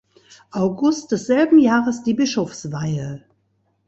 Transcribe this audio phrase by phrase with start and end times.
[0.53, 3.23] August desselben Jahres die Bischofsweihe.